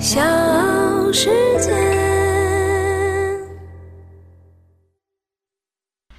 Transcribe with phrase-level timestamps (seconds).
[0.00, 0.18] 小
[1.12, 1.70] 世界。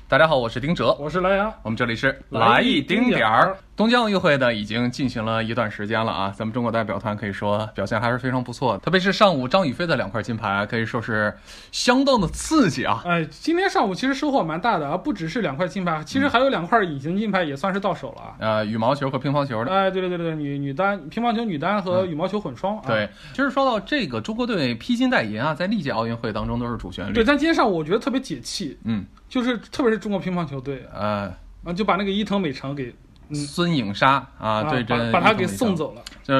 [0.08, 1.52] 大家好，我是丁哲，我是蓝牙。
[1.64, 3.58] 我们这里是来一一丁点儿。
[3.82, 11.34] 东京奥运会呢已经进行了一段时间了啊，咱们中国代表团可以说表现还是非常不错的，特别是上午张雨霏的两块金牌，可以说是
[11.72, 13.02] 相当的刺激啊。
[13.04, 18.36] 哎，今天上午其实收获蛮大的啊，不只是两块金牌，其实还有两块隐形金牌，也算是到手了啊。
[18.38, 19.72] 呃，羽毛球和乒乓球的。
[19.72, 22.84] 哎，对对对对，女女单、乒乓球女单和羽毛球混双啊。
[22.86, 27.14] 对，其实说到这个中国队披金戴银啊，在历届奥运会当中都是主旋律。
[27.14, 32.94] 对，但今天上午我觉得特别解气，嗯，就是特别是中国乒乓球队呃，啊，就把那个伊藤美诚给嗯
[33.34, 36.02] 孙颖莎啊，对这把把他给送走了。
[36.24, 36.34] 就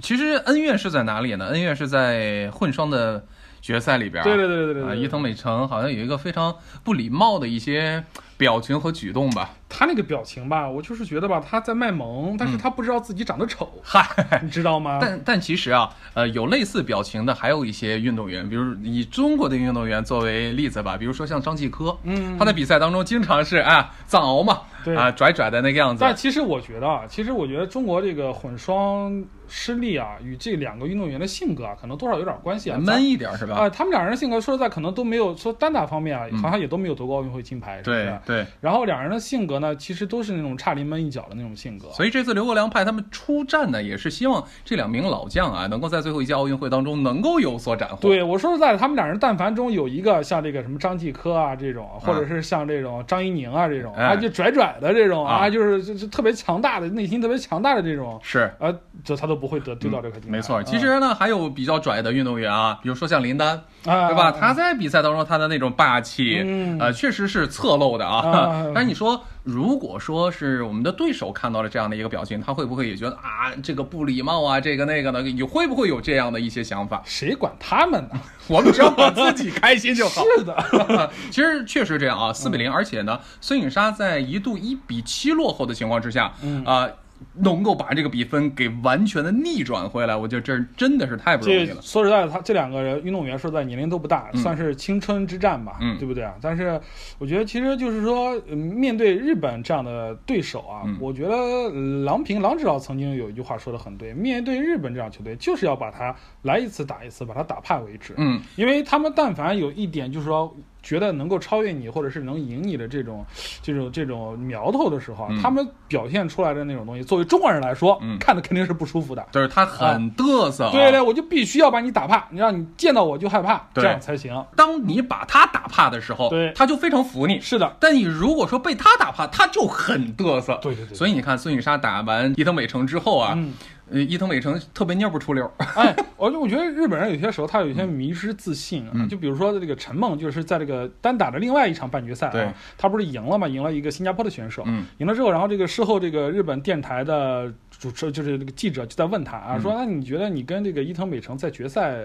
[0.00, 1.46] 其实恩怨是在哪里呢？
[1.48, 3.24] 恩怨是在混双的
[3.60, 4.24] 决赛里边儿。
[4.24, 8.02] 对对对对对啊，对，伊藤美诚好像有一个非常不礼貌的一些
[8.38, 9.50] 表情和举动吧。
[9.68, 14.04] 他那个表情吧，我就是觉得吧，他在卖萌，但是他不知道自己长得丑，嗨，
[14.42, 14.98] 你知道吗？
[15.00, 26.00] 但但其实啊，呃，有类似表情的还有一些运动员，比如以中国的运动员作为例子吧，比如说像张继科，嗯他在比赛当中经常是啊藏獒嘛，对啊拽拽的那个样子。
[26.02, 32.78] 但其实我觉得啊，其实我觉得中国这个混双失利啊，与这两个运动员的性格啊，可能多少有点关系啊。
[32.78, 33.56] 闷一点是吧？
[33.56, 38.18] 啊、他们两人的性格说实在可能都没有说单打方面啊，嗯好像也都没有夺过奥运会金牌，对是？
[38.26, 41.88] 对，然后两人的性格呢，其实都是那种差临门一脚的那种性格。
[41.90, 47.96] 所以这次刘国梁派他们出战呢，也是希望这两名老将啊，能够在最后一届奥运会当中能够有所斩获。
[48.00, 58.52] 对我说实在的，他们两人但凡中有一个像这个什么张继科啊这种，或者是像这种张怡宁啊这种，哎啊就拽拽的这种啊啊，就是就是特别强大的内心特别强大的这种，是。
[58.58, 60.36] 啊，这他都不会得丢掉这块金牌。
[60.36, 64.24] 没错，啊其实呢，还有比较拽的运动员啊，比如说像林丹，啊，对吧？
[64.26, 68.66] 啊他在比赛当中他的那种霸气，嗯呃，确实是侧漏的啊啊。
[68.74, 75.22] 但是你说，如果说是我们的对手看到了这样的一个表情，他会不会也觉得啊，这个不礼貌啊，这个那个的？
[75.22, 77.02] 你会不会有这样的一些想法？
[77.04, 78.20] 谁管他们呢？
[78.48, 80.22] 我们只要管自己开心就好。
[80.36, 86.88] 是的， 其实确实这样啊，四比零，而且呢，孙颖莎在一度一比七落后的情况之下，嗯啊、
[87.34, 91.80] 能够把这个比分给完全的逆转回来，我觉得这真的是太不容易了。
[91.80, 96.34] 说实在的，他这两个人运动员说实在年龄都不大，嗯算是青春之战吧，嗯对不对啊？
[96.40, 96.80] 但是
[97.18, 108.14] 我觉得其实就是说，嗯面对日本这样的对手啊，嗯我觉得呃郎平郎指导曾经有一句话说的很对，面对日本这样球队，就是要把他来一次打一次，把他打怕为止。
[108.16, 113.24] 嗯，因为他们但凡有一点就是说觉得能够超越你，或者是能赢你的这种
[113.62, 119.26] 这种这种苗头的时候他们表现出来的那种东西，作为中国人来说，嗯看的肯定是不舒服的。
[119.32, 120.70] 就是他很嘚瑟、啊。
[120.72, 124.44] 对对，我就必须要把你打怕，你让你见到我就害怕，这样才行。
[124.56, 127.40] 当你把他打怕的时候，对他就非常服你。
[127.40, 130.58] 是的，但你如果说被他打怕，他就很嘚瑟。
[130.62, 133.52] 对对对所以你看孙颖莎打完伊藤美诚之后啊，嗯，
[133.90, 135.50] 呃，伊藤美诚特别尿不出溜。
[135.76, 139.08] 哎，我就我觉得日本人有些时候他有一些迷失自信啊，嗯。
[139.08, 144.84] 就比如说这个陈梦，就是在这个单打的另外一场半决赛啊，他不是赢了嘛，赢了一个新加坡的选手，嗯。
[144.98, 149.60] 赢了之后，然后这个事后这个日本电台的主持就是那个记者就在问他啊，嗯。
[149.62, 151.96] 说那你觉得你跟这个伊藤美诚在决赛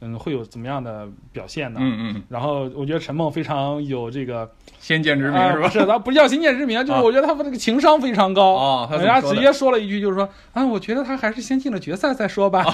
[0.00, 1.78] 嗯会有怎么样的表现呢？
[1.80, 5.68] 嗯嗯，然后我觉得陈梦非常有这个先见之明是吧？
[5.70, 7.00] 是，他不叫先见之明， 就是啊。
[7.00, 8.54] 我觉得他们这个情商非常高。
[8.56, 12.64] 啊人家直接说了一句，就是说啊，我觉得他还是先进了决赛再说吧。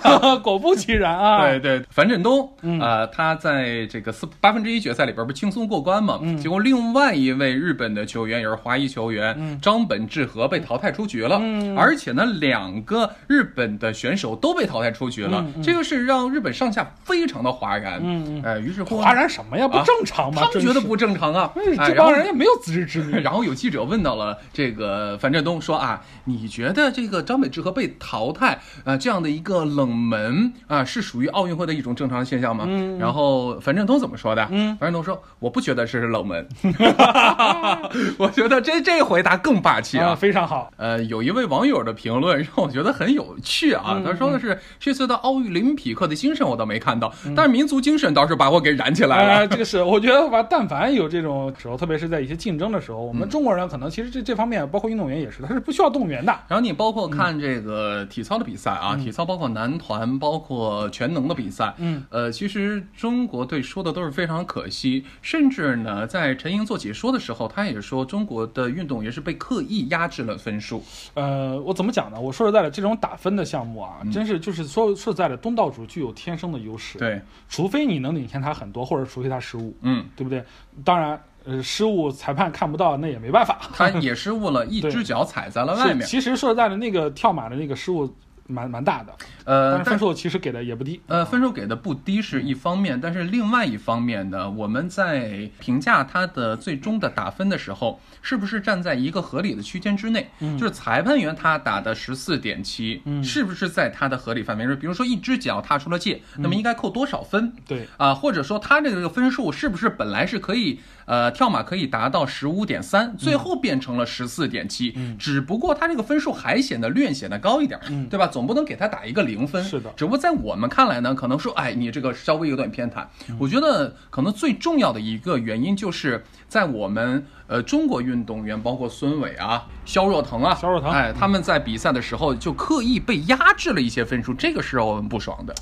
[0.42, 2.80] 果不其然啊， 对对，樊振东，嗯。
[2.80, 6.18] 呃，他在这个四八分之一决赛里边不是轻松过关嘛？
[6.22, 6.36] 嗯。
[6.38, 9.58] 结果另外一位日本的球员也是华裔球员、嗯。
[9.60, 11.76] 张本智和被淘汰出局了，嗯。
[11.76, 18.00] 而且呢，两个日本的选手都被淘汰出局了，嗯嗯这个是让日本上下非常的哗然。
[18.02, 19.66] 嗯嗯呃，于是乎哗然什么呀？
[19.68, 20.42] 不啊正常吗？
[20.44, 21.52] 他们觉得不正常啊，
[21.86, 23.20] 这帮人也没有自知之明。
[23.22, 32.64] 然后有记者问到了这个樊振东，说啊，你觉得这个张本智和被淘汰啊、这样的一个冷门啊、是属于奥运会的一种正常现象吗？
[32.68, 34.46] 嗯然后樊振东怎么说的？
[34.50, 36.46] 嗯樊振东说，我不觉得这是冷门，
[38.18, 40.14] 我觉得这这回答更霸气啊，啊。
[40.14, 40.70] 非常好。
[40.76, 47.34] 呃，有一位网友的评论让我觉得很有趣啊，嗯他说的是这次的奥林匹克的精神我倒没看到，嗯。
[47.34, 49.32] 但是民族精神倒是把我给燃起来了。
[49.40, 56.32] 哎，这个是我觉得吧，但凡有这种时候，特别是在一些竞争的时候，我们中国人可能其实这这方面，包括运动员也是，他是不需要动员的。
[56.48, 70.84] 然后你包括看这个体操的比赛啊，体操包括男团，包括全能的比赛，嗯，呃，其实中国队说的都是非常可惜，甚至呢，在陈莹做解说的时候，他也说中国的运动员是被刻意压制了分数。
[71.14, 72.20] 呃，我怎么讲呢？
[72.20, 80.44] 我说实在的，这种打分的项目啊，真是就是说说实在的，东道主具有天生的优势。，对，除非你能领先他很多，或者除非他失误，嗯，对不对？
[80.84, 83.60] 当然，呃，失误裁判看不到，那也没办法。
[83.72, 86.06] 他也失误了，一只脚踩在了外面。
[86.06, 88.12] 其实说实在的，那个跳马的那个失误，
[88.48, 89.12] 蛮蛮大的，
[89.44, 91.00] 呃，但是分数其实给的也不低。
[91.06, 100.28] 呃，分数给的不低是一方面，但是另外一方面呢，我们在评价它的最终的打分的时候，是不是站在一个合理的区间之内？
[100.40, 104.74] 嗯就是裁判员他打的十四点七，是不是在他的合理范围内？
[104.76, 107.52] 比如说一只脚踏出了界，那么应该扣多少分？
[107.66, 117.80] 对，啊，或者说他这个分数是不是本来是可以呃跳马可以达到十五点三，最后变成了十四点七，只不过他这个分数还显得略显得高一点，
[118.10, 118.26] 对吧？
[118.26, 119.64] 总不能给他打一个零分。
[119.64, 123.06] 是的只不过在我们看来呢，可能说，哎，你这个稍微有点偏袒。
[123.38, 135.54] 我觉得可能最重要的一个原因就是在我们呃中国运动员，包括孙伟啊、肖若腾啊、肖若腾哎，他们在比赛的时候就刻意被压制了一些分数，这个是让我们不爽的。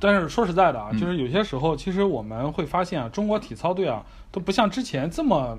[0.00, 5.58] 但是说实在的嗯啊，就是有些时候，其实我们会发现啊，中国体操队啊都不像之前这么。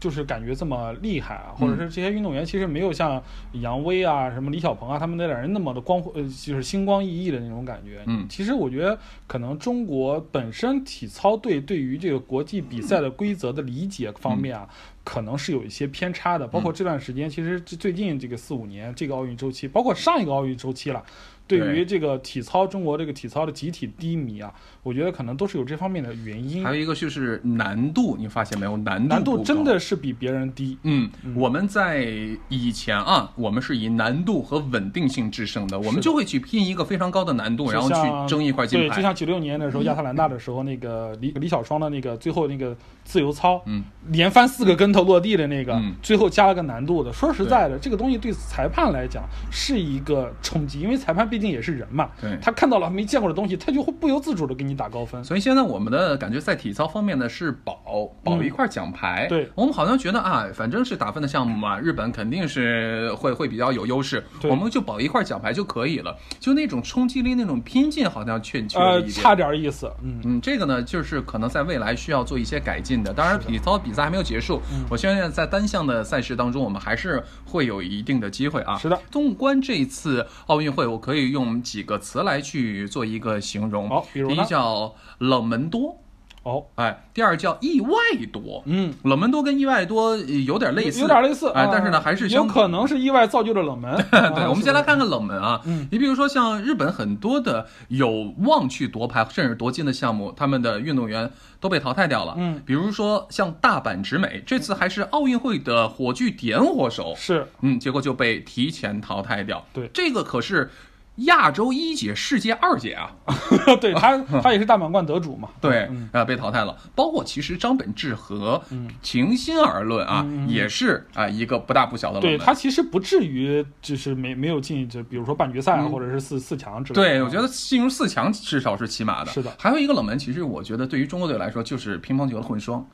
[0.00, 3.20] 就是感觉这么厉害啊，或者是这些运动员其实没有像
[3.54, 8.04] 杨威啊、什么李小鹏啊他们那点人那么的光辉，呃，就是星光熠熠的那种感觉。
[8.06, 8.96] 嗯其实我觉得
[9.26, 14.68] 可能中国本身体操队对于这个国际比赛的规则的理解方面啊，
[15.02, 16.46] 可能是有一些偏差的。
[16.46, 21.02] 包括这段时间，其实这最近这个四五年这个奥运周期，包括上一个奥运周期了。
[21.48, 24.52] 对于这个体操，中国这个体操的集体低迷啊，
[24.82, 26.74] 我觉得可能都是有这方面的原因还。
[26.74, 28.76] 有一个就是难度，你发现没有？
[28.76, 30.78] 难度难度真的是比别人低。
[30.82, 32.06] 嗯，我们在
[32.48, 39.02] 以前啊，我们是以难度和稳定性制胜的，我们就会去拼一个非常高的难度，然后去争一块金对，就。
[39.02, 47.10] 像九六年的时候亚特兰大的时候，那个李李小双的那个最后那个自由操，嗯，连翻四个跟头落地的那个，嗯最后加了个难度的。
[47.12, 55.22] 说实在的，这个东西对裁判来讲是一个冲击，因为裁判毕竟也是人嘛，对他看到了没见过的东西，他就会不由自主的给你打高分。
[55.22, 57.78] 所以现在我们的感觉在体操方面呢是保
[58.24, 59.26] 保一块奖牌。
[59.26, 66.16] 嗯对我们好像觉得啊，反正是打分的项目嘛，日本肯定是会会比较有优势，对我们就保一块奖牌就可以了。
[66.40, 69.12] 就那种冲击力、那种拼劲，好像欠缺了呃，一点。
[69.12, 70.20] 差点意思，嗯。
[70.24, 73.12] 嗯，这个呢，就是可能在未来需要做一些改进的。
[73.12, 78.78] 当然，体操比赛还没有结束，嗯我相信在单项的赛事当中，我们还是会有一定的机会啊。
[78.78, 78.98] 是的。
[79.10, 83.88] 纵观这一次奥运会，我可以用几个词来去做一个形容。
[83.88, 85.98] 好比如第一叫冷门多，
[86.42, 87.90] 哦，哎，第二叫意外
[88.32, 88.62] 多。
[88.66, 93.94] 嗯，冷门多跟意外多呃有点类似，有点类似，啊，哎但是呢，还是有可能是意外造就了冷门。
[94.10, 95.60] 对 对，我们先来看看冷门啊。
[95.64, 101.30] 嗯你比如说像日本很多的有望去夺牌甚至夺金的项目，他们的运动员
[101.60, 102.34] 都被淘汰掉了。
[102.38, 109.64] 嗯，比如说像大阪直美，这次还是奥运会的火炬点火手，是，嗯，结果就被提前淘汰掉。
[109.72, 110.70] 对这个可是
[111.18, 113.10] 亚洲一姐、世界二姐啊。
[113.80, 115.48] 对他，他 也是大满贯得主嘛。
[115.60, 116.76] 对，嗯啊、被淘汰了。
[116.94, 118.62] 包括其实张本智和，
[119.02, 122.38] 平心而论啊，也是啊、一个不大不小的冷门。
[122.38, 127.08] 对他其实不至于就是没没有进，就比如说半决赛啊，或者是四四强之类的。
[127.08, 129.30] 对，我觉得进入四强至少是起码的。
[129.32, 132.86] 是的还有一个冷门，其实我觉得对于中国队来说，就是乒乓球的混双。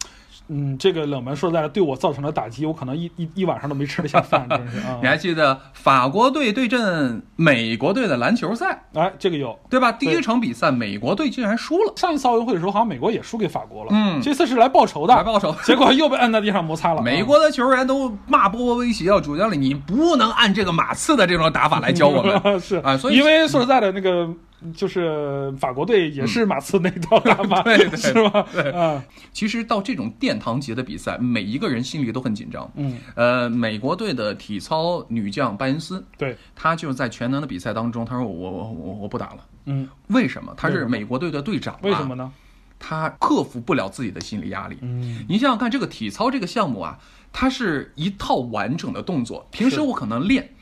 [0.49, 5.09] 嗯，这个冷门说实在的，对我造成了打击，我可能一一一晚上都没吃得下饭， 真是啊你。
[5.09, 9.59] 还记得法国队对阵美国队的篮球赛，哎，这个有。
[9.71, 9.91] 对吧？
[9.93, 13.91] 第一场比赛，美国队竟然输了，上一次奥运会的时候，好像美国也输给法国了。
[13.93, 15.55] 嗯这次是来报仇的，来报仇。
[15.65, 17.01] 结果又被摁在地上摩擦了。
[17.03, 22.35] 美国的球员都骂波波维奇要，主教练，你不能按这个马刺的这种打法来教我们。
[22.61, 24.29] 是啊所以因为说实在的，那个
[24.73, 28.47] 就是法国队也是马刺那套打法，对对是吧？
[28.55, 29.03] 嗯
[29.33, 32.71] 其实到这种殿堂级的比赛，每一个人心里都很紧张。
[32.77, 39.39] 嗯，呃，美国队的体操女将拜恩斯，对，她就在全能的比赛当中，她说我我我我不打了。
[39.67, 40.55] 嗯，为什么？
[40.57, 42.15] 她是美国队的队长、啊，为什么？
[42.15, 42.31] 呢？
[42.79, 44.77] 她克服不了自己的心理压力。
[44.83, 46.99] 嗯，你想想看，这个体操这个项目啊，
[47.33, 49.47] 它是一套完整的动作。
[49.51, 50.54] 平时我可能练，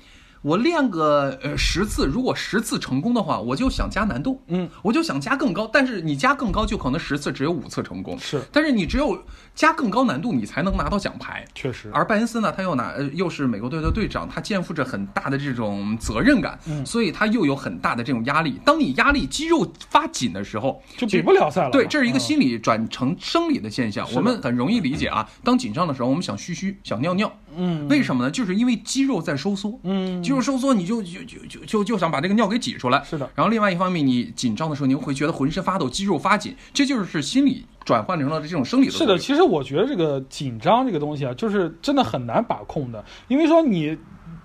[0.43, 5.71] 我练个呃十次，如果十次成功的话，我就想加难度，嗯，我就想加更高。
[5.73, 8.19] 但是你加更高，就可能十次只有五次成功。
[8.19, 9.17] 是但是你只有
[9.55, 11.45] 加更高难度，你才能拿到奖牌。
[11.55, 18.61] 确实，而拜恩斯呢，他又拿呃又是美国队的队长，他肩负着很大的这种责任感，嗯所以他又有很大的这种压力。
[18.65, 21.71] 当你压力肌肉发紧的时候，就比不了赛了。
[21.71, 25.29] 对，这是一个嗯心理转成生理的现象，我们很容易理解啊。
[25.45, 28.31] 当紧张的时候，我们想嘘嘘，想尿尿，嗯为什么呢？
[28.31, 33.03] 就是因为肌肉在收缩，嗯，肌肉收缩，你就就就就就就想把这个尿给挤出来。
[33.05, 43.97] 是的然后另外一方面，你紧张的时候，你会觉得浑身发抖，肌肉发紧，这就是心理转换成了这种生理的是的，其实我觉得这个紧张这个东西啊，就是真的很难把控的，因为说你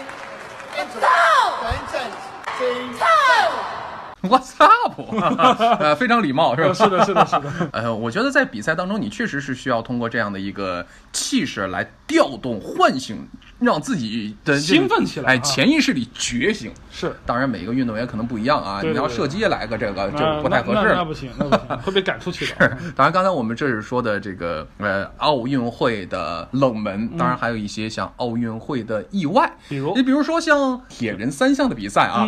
[0.78, 1.06] into it.
[1.92, 2.10] Ten,
[2.98, 3.50] ten.
[4.30, 5.00] What's up？
[5.82, 6.74] 呃，非常礼貌，是吧？
[6.74, 13.28] 是的，是的，是的， 呃，我觉得在比赛当中，你确实是需要通过这样的一个气势来调动、唤醒，
[13.64, 16.72] 让自己的兴奋起来哎，啊潜意识里觉醒。
[16.92, 17.16] 是。
[17.26, 18.82] 当然，每个运动员可能不一样啊。
[18.82, 20.94] 对对对你要射击来个这个，这个不太合适。
[20.94, 22.56] 那不行，那不行，会被赶出去的。
[22.96, 32.28] 当然，刚才我们这是说的这个呃奥运会的冷门，当然还有一些像奥运会的意外，比如你比如说像铁人三项的比赛啊，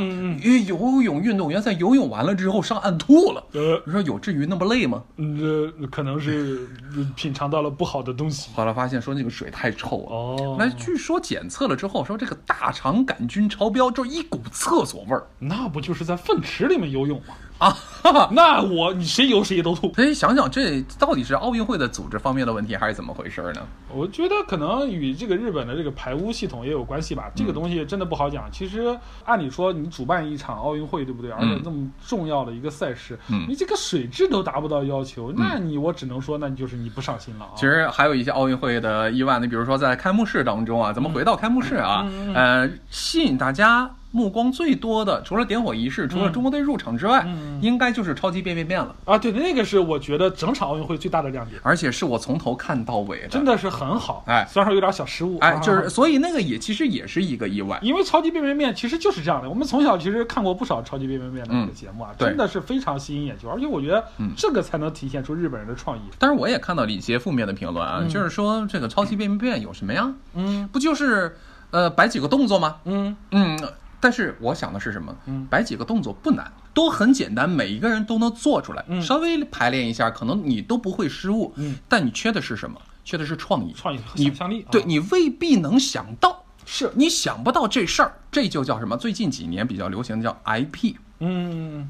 [0.68, 5.04] 游泳运动员在游泳完了之后上岸吐了，呃，你说有至于那么累吗？
[5.18, 8.50] 嗯这可能是呃品尝到了不好的东西。
[8.56, 10.16] 后来发现说那个水太臭了。
[10.16, 17.34] 哦，那据说检测了之后，说这个大肠杆菌超标，就一股厕所味儿那不就是在粪池里面游泳吗？
[17.58, 17.70] 啊！
[18.04, 18.30] 哈哈。
[18.32, 19.94] 那我你谁游谁都吐。
[19.94, 23.62] 所以想想，这到底是奥运会的组织方面的问题，还是怎么回事呢？
[23.94, 27.32] 我觉得可能与这个日本的这个排污系统也有关系吧。
[27.36, 28.52] 这个东西真的不好讲。
[28.52, 31.32] 其实按理说，你主办一场奥运会，对不对？
[31.32, 37.52] 而且那么重要的一个赛事，嗯你这个水质都达不到要求，那你我只能说，那你就是你不上心了啊。
[37.56, 47.28] 其实还有一些奥运会的意外，你比如说在开幕式当中啊，咱们回到开幕式啊，呃，吸引大家目光最多的，除了点火仪式，除了中国队入场之外，
[47.60, 54.24] 应该就是超级变变变了，啊，对，那个是我觉得整场奥运会最大的亮点，而且是我从头看到尾的，真的是很好。
[54.26, 57.78] 哎虽然说有点小失误，哎，啊就是所以那个也其实也是一个意外。
[57.82, 64.02] 因为超级变变变其实就是这样的，我们从小其实看过不少超级变变变的这个节目啊，对真的是非常吸引眼球，而且我觉得
[64.38, 66.02] 这个才能体现出日本人的创意。
[66.18, 70.14] 但是我也看到了一些负面的评论啊，就是说这个超级变变变有什么呀？
[70.36, 71.36] 嗯不就是
[71.72, 72.78] 呃摆几个动作吗？
[72.86, 73.60] 嗯，嗯，
[74.06, 75.18] 但是我想的是什么？
[75.26, 76.46] 嗯摆几个动作不难，
[76.76, 78.86] 都很简单，每一个人都能做出来。
[78.88, 81.52] 嗯稍微排练一下，可能你都不会失误。
[81.56, 82.80] 嗯，但你缺的是什么？
[83.04, 83.74] 缺的是创意。
[83.74, 88.96] 创意和想象力啊对你未必能想到，是你想不到这事儿，这就叫什么？
[88.96, 91.90] 最近几年比较流行的叫 IP，嗯，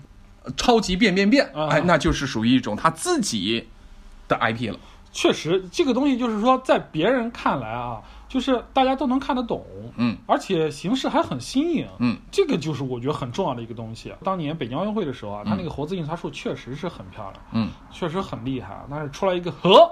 [0.55, 1.45] 超级变变变。
[1.53, 3.67] 啊哎，那就是属于一种他自己
[4.29, 4.79] 的 IP 了。
[5.15, 14.13] 确实这个东西就是说，在别人看来啊，就是大家都能看得懂，嗯而且形式还很新颖，嗯，这个就是我觉得很重要的一个东西。
[14.25, 19.89] 当年北京奥运会的时候啊，它那个活字印刷术确实是很漂亮，嗯确实很厉害，但是出来一个和。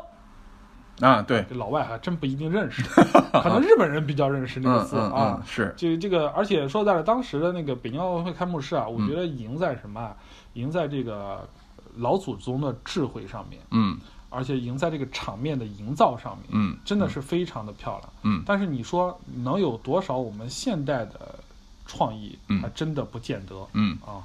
[1.00, 2.84] 啊，对，这老外还真不一定认识，
[3.42, 5.42] 可能日本人比较认识这个字啊嗯，。
[5.44, 10.15] 是，这这个，而且说实在的，当时的那个北京奥运会开幕式啊，我嗯觉得赢在什么啊？
[10.53, 11.50] 赢在这个
[11.96, 13.98] 老祖宗的智慧上面，嗯
[14.34, 18.13] 而且赢在这个场面的营造上面，嗯真的是非常的漂亮。
[18.24, 21.40] 嗯但是你说能有多少我们现代的
[21.86, 23.56] 创意，嗯还真的不见得。
[23.74, 23.98] 嗯。
[24.06, 24.24] 啊，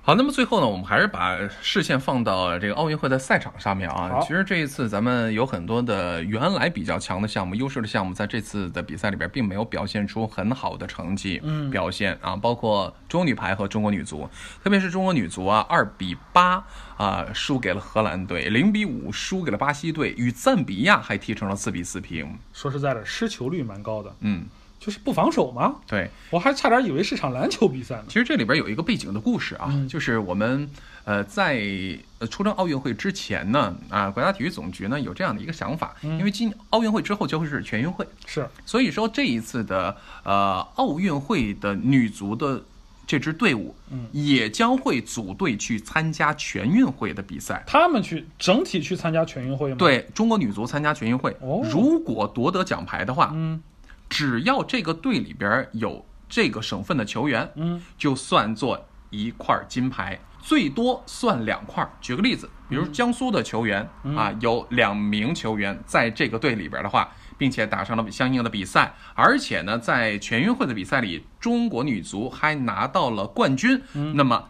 [0.00, 4.18] 好，那么最后呢，我们还是把视线放到这个奥运会的赛场上面啊。
[4.22, 14.26] 其实这一次咱们有很多的原来比较强的项目、优势的项目，在这次的比赛里边并没有表现出很好的成绩嗯表现啊，包括中国女排和中国女足，
[14.64, 16.64] 特别是中国女足啊，二比八
[16.96, 22.34] 啊输给了荷兰队，零比五输给了巴西队，与赞比亚还踢成了四比四平。
[22.54, 24.16] 说实在的，失球率蛮高的。
[24.20, 24.46] 嗯
[24.78, 25.76] 就是不防守吗？
[25.86, 28.04] 对，我还差点以为是场篮球比赛呢。
[28.08, 29.88] 其实这里边有一个背景的故事啊，嗯。
[29.88, 30.70] 就是我们
[31.04, 31.60] 呃在
[32.18, 36.18] 呃出征奥运会之前呢，啊国家体育总局呢有这样的一个想法，嗯。
[36.18, 42.62] 因为今奥运会之后就会是全运会，是，所以说这一次的呃奥运会的女足的
[43.06, 44.06] 这支队伍，嗯。
[44.12, 47.64] 也将会组队去参加全运会的比赛。
[47.66, 51.66] 他们去整体去参加全运会吗？，对中国女足参加全运会，哦。
[51.68, 53.60] 如果夺得奖牌的话，嗯
[54.08, 61.88] 只要这个队里边有这个省份的球员，嗯就算作一块金牌，最多算两块。
[62.00, 73.80] 举个例子，比如江苏的球员、啊，有两名球员在这个队里边的话，并且打上了相应的比赛，而且呢，在全运会的比赛里，中国女足还拿到了冠军，
[74.14, 74.48] 那么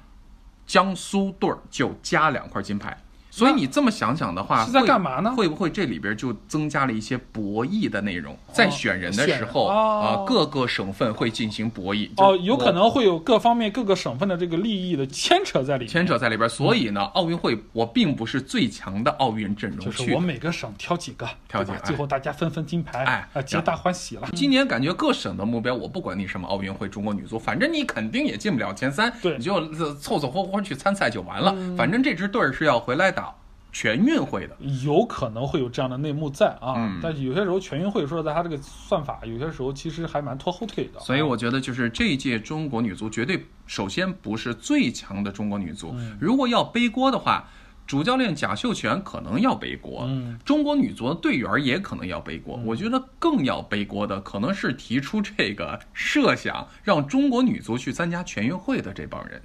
[0.66, 2.96] 江苏队儿就加两块金牌。
[3.38, 8.36] 所以你这么想想的话，是在会干嘛呢会不会这里边就增加了一些博弈的内容？
[8.52, 12.12] 在选人的时候啊、哦各个省份会进行博弈。
[12.14, 15.88] 就哦，有可能会有各方面各个省份的这个利益的牵扯在里面。
[15.88, 20.12] 牵扯在里边，所以呢，奥运会我并不是最强的奥运阵容就是。
[20.12, 24.28] 我每个省挑几个，挑几个最后大家分分金牌，哎啊，皆大欢喜了。
[24.34, 31.54] 今年感觉各省的目标，我不管你什么奥运会、中国女足，反正你肯定也进不了前三，你就呃凑凑合合去参赛就完了。
[31.76, 33.27] 反正这支队儿是要回来打
[33.72, 34.56] 全运会的。
[34.84, 41.00] 有可能会有这样的内幕在啊，嗯但是有些时候全运会说实在，它这个算法有些时候其实还蛮拖后腿的。
[41.00, 45.92] 所以我觉得，就是这一届中国女足绝对首先不是最强的中国女足。
[45.94, 47.48] 嗯如果要背锅的话，
[47.86, 52.60] 主教练贾秀全可能要背锅，嗯中国女足的队员也可能要背锅。
[52.66, 59.40] 我觉得更要背锅的可能是提出这个设想，让中国女足去参加全运会的这帮人。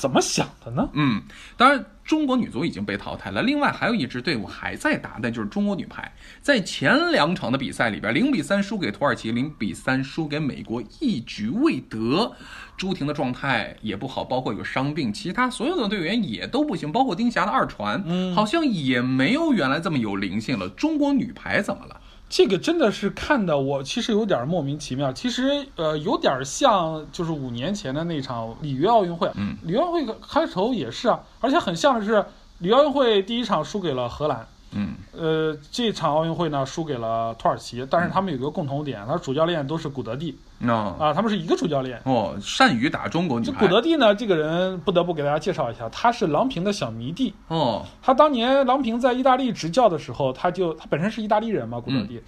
[0.00, 0.88] 怎么想的呢？
[0.94, 1.20] 嗯，
[1.58, 3.42] 当然，中国女足已经被淘汰了。
[3.42, 6.10] 另外还有一支队伍还在打，那就是中国女排。
[6.40, 12.32] 在前两场的比赛里边，零比三输给土耳其，零比三输给美国，一局未得。
[12.78, 20.66] 朱婷的状态也不好，包括有伤病，其他所有的队员也都不行，包括丁霞的二传，嗯好像也没有原来这么有灵性了。
[20.70, 22.00] 中国女排怎么了？
[22.30, 25.12] 这个真的是看的我其实有点莫名其妙。
[25.12, 29.28] 其实呃，有点像就是五年前的那场里约奥运会。
[29.34, 32.24] 嗯，里约奥运会开头也是啊，而且很像的是
[32.60, 34.46] 里约奥运会第一场输给了荷兰。
[34.72, 34.94] 嗯。
[35.12, 40.96] 呃，这场奥运会呢输给了土耳其，但是他们有一个共同点，他主教练都是古德蒂哦。
[40.98, 42.00] 啊，他们是一个主教练。
[42.04, 47.34] 哦，善于打中国女这排古德蒂呢，这个人不得不给大家介绍一下，他是郎平的小迷弟。
[47.48, 52.22] 哦，他当年郎平在意大利执教的时候，他就他本身是意大利人嘛，古德蒂，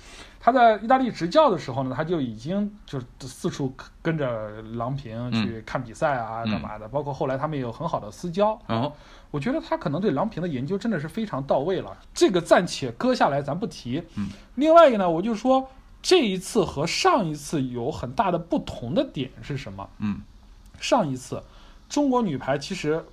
[0.45, 8.61] 他在意大利执教的时候呢，他就已经就是四处跟着郎平去看比赛啊，嗯干嘛的，包括后来他们也有很好的私交。
[8.67, 8.93] 哦，
[9.31, 14.03] 我觉得他可能对郎平的研究真的是非常到位了，这个暂且搁下来，咱不提。
[14.17, 15.71] 嗯，另外一个呢，我就说
[16.03, 19.89] 这一次和上一次有很大的不同的点是什么？
[20.01, 20.21] 嗯
[20.81, 21.41] 上一次
[21.89, 23.05] 中国女排其实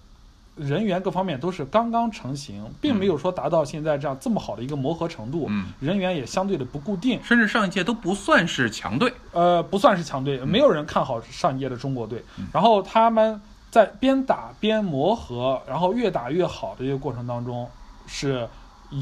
[0.59, 9.13] 人员各方面都是刚刚成型，并没有说达到现在这样这么好的一个磨合程度，嗯人员也相对的不固定，甚至上一届都不算是强队。
[9.31, 12.23] 呃，不算是强队，没有人看好上一届的中国队。
[12.51, 13.41] 然后他们
[13.71, 17.67] 在边打边磨合，然后越打越好的一个过程当中，
[18.05, 18.47] 是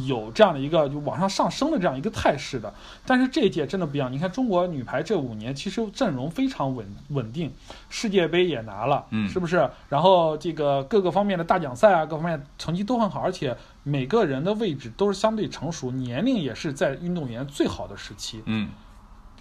[0.06, 2.74] 有这样的一个就往上上升的这样一个态势的。
[3.06, 7.54] 但是这一届真的不一样，你看中国女排这五年其实阵容非常稳稳定，
[7.90, 9.70] 世界杯也拿了，嗯是不是？
[9.90, 18.44] 然后这个各个方面的大奖赛啊，各方面成绩都很好，而且每个人的位置都是相对成熟，年龄也是在运动员最好的时期。
[18.46, 18.70] 嗯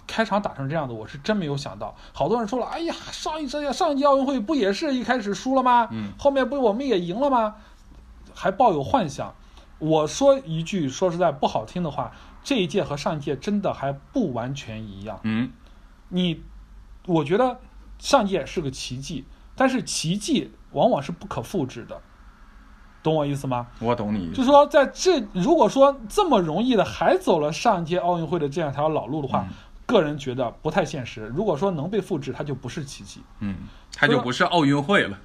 [0.07, 1.93] 开场打成这样子，我是真没有想到。
[2.13, 5.89] 好多人说了，哎呀，上一届上一届奥运会不也是一开始输了吗？
[5.91, 7.55] 嗯后面不我们也赢了吗？
[8.33, 9.35] 还抱有幻想。
[9.79, 12.11] 我说一句说实在不好听的话，
[12.43, 15.19] 这一届和上一届真的还不完全一样。
[15.23, 15.51] 嗯
[16.09, 16.41] 你，
[17.05, 17.59] 我觉得
[17.99, 22.01] 上一届是个奇迹，但是奇迹往往是不可复制的，
[23.03, 23.67] 懂我意思吗？
[23.79, 24.35] 我懂你意思。
[24.35, 29.53] 就说在这，如果说这么容易的还走了上一届奥运会的这样一条老路的话，嗯
[29.85, 31.21] 个人觉得不太现实。
[31.33, 33.21] 如果说能被复制，它就不是奇迹。
[33.39, 33.55] 嗯，
[33.95, 35.17] 它就不是奥运会了。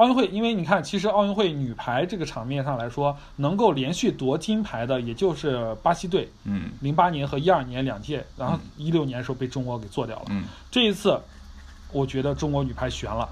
[0.00, 10.26] 对，奥运会，因为你看，其实奥运会女排这个场面上来说，能够连续夺金牌的也就是巴西队，嗯零八年和一二年两届，然后一六年的时候被中国给做掉了。
[10.30, 11.20] 嗯，这一次，
[11.92, 13.28] 我觉得中国女排悬了。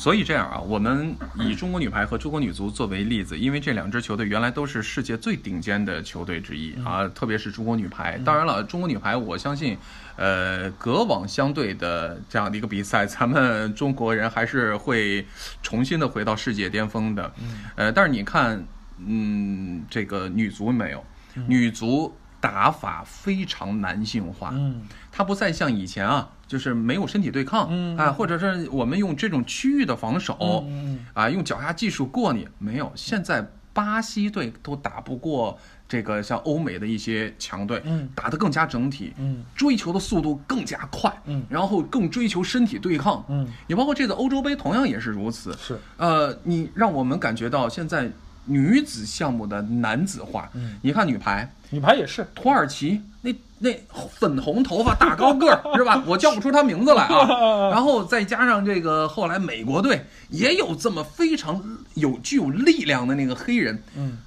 [0.00, 8.16] 所以这样啊，我们以中国女排和中国女足作为例子，因为这两支球队原来都是世界最顶尖的球队之一啊，特别是中国女排。
[8.24, 9.76] 当然了，中国女排我相信，
[10.16, 15.26] 呃，隔网相对的这样的一个比赛，咱们中国人还是会
[15.62, 17.30] 重新的回到世界巅峰的。
[17.76, 18.64] 呃，但是你看，
[19.04, 21.04] 嗯，这个女足没有，
[21.46, 24.48] 女足打法非常男性化。
[24.54, 24.80] 嗯，
[25.12, 30.66] 它不再像以前啊，就是没有身体对抗，嗯啊，或者是我们用这种区域的防守，
[31.14, 32.90] 啊，用脚下技术过你，没有。
[32.96, 35.56] 现在巴西队都打不过
[35.88, 38.08] 这个像欧美的一些强队，嗯。
[38.16, 39.44] 打得更加整体，嗯。
[39.54, 41.44] 追求的速度更加快，嗯。
[41.48, 48.10] 然后更追求身体对抗，嗯，也包括这次欧洲杯同样也是如此，是，呃，你让我们感觉到现在
[48.46, 53.72] 女子项目的男子化，嗯你看女排，女排也是，土耳其那那
[54.10, 56.02] 粉红头发大高个儿 是吧？
[56.06, 57.68] 我叫不出他名字来 啊。
[57.70, 61.62] 然后再加上这个后来美国队也有这么非常
[61.94, 64.18] 有具有力量的那个黑人，嗯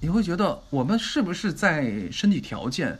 [0.00, 2.98] 你会觉得我们是不是在身体条件，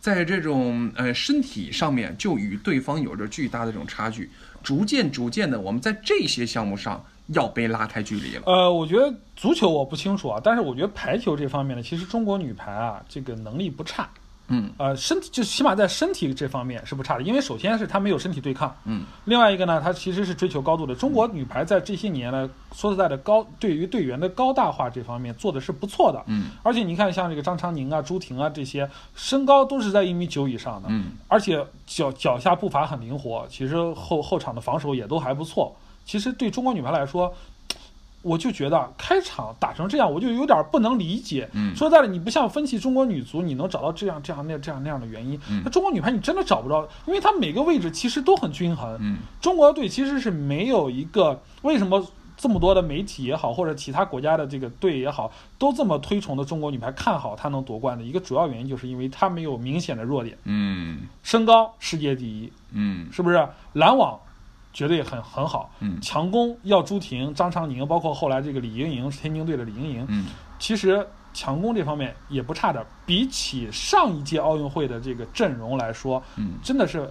[0.00, 4.30] 在这种呃身体上面就与对方有着巨大的这种差距？
[4.62, 8.42] 逐渐逐渐的，我们在这些项目上要被拉开距离了。
[8.46, 14.08] 呃，我觉得足球我不清楚啊，但是我觉得排球这方面呢，其实中国女排啊，这个能力不差。
[14.48, 20.94] 嗯呃，身体就起码在身体这方面是不差的，因为首先是她没有身体对抗，嗯另外一个呢，她其实是追求高度的。
[20.94, 26.22] 中国女排在这些年呢，说实在的，高对于队员的高大化这方面做的是不错的。
[26.28, 35.74] 嗯而且你看，像这个张常宁啊、朱婷啊这些，身高都是在一米九以上的，嗯而且脚脚下步伐很灵活，其实后后场的防守也都还不错。
[36.06, 37.34] 其实对中国女排来说，
[38.22, 41.48] 我就觉得开场打成这样，我就有点不能理解。
[41.52, 45.38] 嗯说实在了，你不像分析中国女足，你能找到这样这样那这样那样的原因。
[45.50, 48.96] 嗯那中国女排你真的找不着，因为它每个位置其实都很均衡。
[49.00, 52.04] 嗯中国队其实是没有一个为什么
[52.36, 63.48] 这么多的媒体也好，或者其他国家的这个队也好，都这么推崇的中国女排，看好她能夺冠的一个主要原因，就是因为她没有明显的弱点，嗯身高世界第一，嗯是不是？
[63.72, 64.18] 拦网
[64.76, 65.98] 绝对很很好，嗯。
[66.02, 70.26] 强攻要朱婷、张常宁，包括后来这个李盈莹，天津队的李盈莹，嗯。
[70.58, 72.86] 其实强攻这方面也不差点儿。
[73.06, 76.58] 比起上一届奥运会的这个阵容来说，嗯。
[76.62, 77.10] 真的是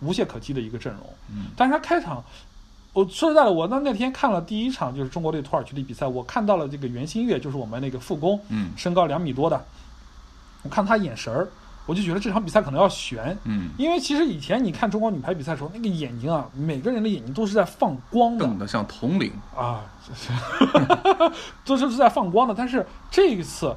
[0.00, 1.02] 无懈可击的一个阵容。
[1.28, 1.48] 嗯。
[1.54, 2.24] 但是他开场，
[2.94, 8.70] 我说实在的，我那那天看了第一场就是中国队土耳其的比赛，我看到了这个袁心玥，就是我们那个副攻，嗯。
[8.74, 9.62] 身高两米多的，
[10.62, 11.46] 我看他眼神儿，
[11.86, 13.36] 我就觉得这场比赛可能要悬。
[13.44, 19.32] 嗯，因为其实以前你看中国女排比赛的时候，那个眼睛啊，每个人的眼睛都是在放光的瞪得像铜铃。
[19.56, 20.30] 啊，这是
[21.64, 22.54] 都是在放光的。
[22.54, 23.74] 但是这一次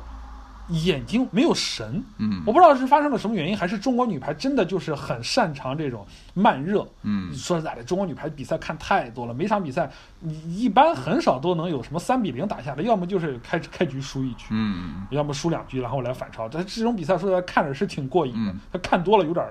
[0.70, 6.88] 眼睛没有神，嗯我不知道是发生了什么原因，还是中国女排真的就是很擅长这种慢热。
[7.04, 16.50] 嗯说实在的，中国女排比赛看太多了，每场比赛你一般很少都能有什么三比零打下来，要么就是开开局输一局，嗯要么输两局然后来反超。
[16.50, 19.46] 但这种比赛说实在看着是挺过瘾的嗯，他看多了有点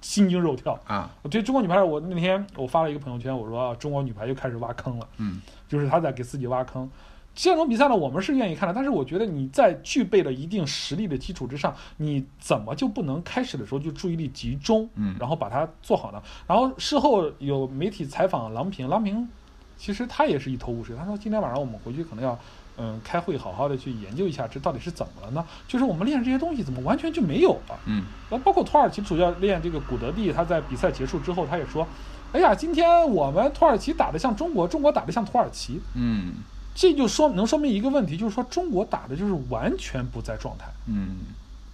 [0.00, 0.78] 心惊肉跳。
[0.86, 6.88] 啊我对中国女排，我那天我发了一个朋友圈，我说、啊、中国女排又开始挖坑了，嗯就是她在给自己挖坑。
[7.34, 16.22] 这种比赛呢，我们是愿意看的，但是我觉得你在具备了一定实力的基础之上，你怎么就不能开始的时候就注意力集中，嗯然后把它做好呢？
[16.46, 19.28] 然后事后有媒体采访郎平，郎平
[19.76, 22.38] 其实他也是一头雾水，他说今天晚上我们回去可能要。
[22.82, 25.44] 嗯，开会好好的去研究一下，这到底是怎么了呢？
[25.68, 27.78] 就是我们练这些东西怎么完全就没有了？
[27.84, 31.86] 嗯那包括土耳其主教练这个古德蒂，他在比赛结束之后，他也说
[32.32, 35.78] ：“哎呀，今天我们土耳其打得像中国，中国打得像土耳其。
[35.94, 36.36] 嗯”
[36.80, 41.18] 这就说能说明一个问题，就是说中国打的就是完全不在状态，嗯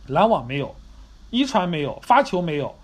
[0.08, 0.74] 拦网没有，
[1.30, 2.74] 一传没有，发球没有，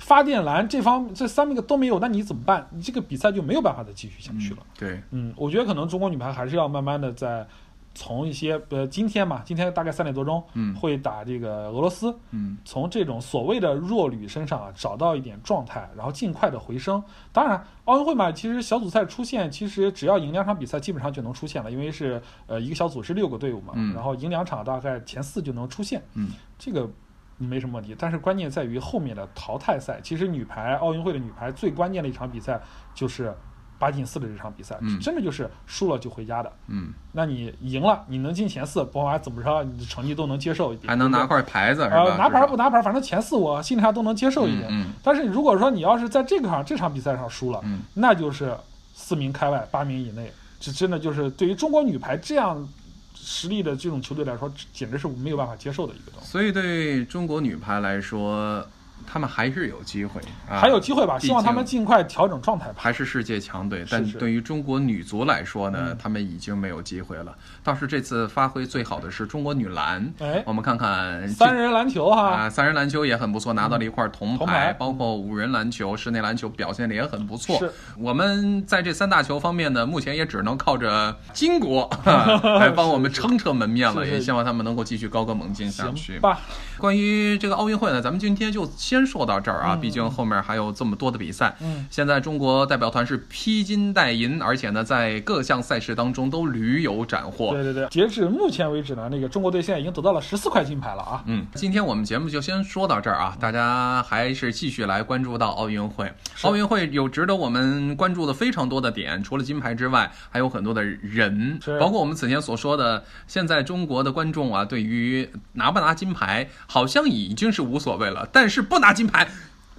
[0.00, 2.66] 发电拦这方这三个都没有，那你怎么办？
[2.72, 4.58] 你这个比赛就没有办法再继续下去了。
[4.76, 7.46] 对，嗯，我觉得可能中国女排还是要慢慢的在
[7.94, 17.02] 从一些呃今天嘛，今天大概三点多钟，嗯会打这个俄罗斯，嗯从这种所谓的弱旅身上啊找到一点状态，然后尽快的回升。
[17.32, 26.90] 当然，奥运会嘛，其实小组赛出现，其实只要赢两场比赛，基本上就能出现了，因为是呃一个小组是六个队伍嘛，嗯然后赢两场大概前四就能出现，嗯这个。
[27.38, 30.00] 没什么问题，但是关键在于后面的淘汰赛。
[30.00, 32.60] 其实女排奥运会的女排最关键的一场比赛
[32.94, 33.34] 就是
[33.82, 36.52] 八进四的这场比赛，嗯真的就是输了就回家的。
[36.68, 41.82] 嗯，那你赢了，你能进前四，甭管怎么着，你的成绩都能接受一点，还能拿块牌子？
[41.82, 44.68] 呃，拿牌不拿牌，反正前四我心里上都能接受一点。
[44.70, 48.56] 嗯但是如果说你要是在这个场这场比赛上输了，嗯那就是
[48.94, 52.68] 四名开外，八名以内，这真的就是对于中国女排这样
[53.16, 56.28] 实力的这种球队来说，简直是没有办法接受的一个东西。
[56.28, 58.64] 所以对中国女排来说，
[59.06, 62.74] 他们还是有机会，啊、还有机会吧，希望他们尽快调整状态吧。
[62.76, 64.18] 还是世界强队，但是。
[64.18, 65.98] 对于中国女足来说呢，嗯。
[66.02, 67.34] 他们已经没有机会了。
[67.62, 70.42] 倒是这次发挥最好的是中国女篮，哎。
[70.46, 77.60] 我们看看三人篮球哈，啊，三人篮球也很不错，拿到了一块铜牌，铜牌包括五人篮球、室内篮球表现的也很不错。
[77.96, 86.18] 我们在这三大球方面呢，目前也只能靠着金国 来帮我们撑车门面了，也希望他们能够继续高歌猛进下去。
[86.18, 86.40] 吧，
[86.78, 89.02] 关于这个奥运会呢，咱们今天就先。
[89.12, 91.54] 说到这儿啊，毕竟后面还有这么多的比赛。
[91.60, 97.52] 嗯，现在中国代表团是披金戴银，而且呢，在各项赛事当中都屡有斩获。
[97.52, 101.22] 对对对，截至目前为止呢，那个中国队现在已经得到了十四块金牌了啊。
[101.26, 106.10] 嗯，今天我们节目就先说到这儿啊，大家还是继续来关注到奥运会。
[106.42, 119.26] 奥运会有值得我们关注的非常多的点，除了金牌之外，还有很多的人，包括我们此前所说的，现在中国的观众啊，对于拿不拿金牌，好像已经是无所谓了，但是不拿金牌，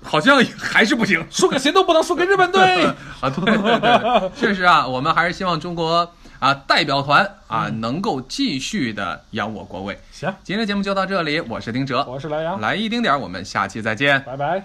[0.02, 1.24] 好像还是不行。
[1.30, 2.86] 输给谁都不能输给日本队。
[3.20, 10.00] 啊，对对对，确实啊，我们还是希望中国啊代表团啊能够继续的扬我国威。
[10.12, 14.24] 行，今天的节目就到这里，我是丁哲，我是莱阳，来一丁点儿，我们下期再见。
[14.24, 14.64] 拜拜。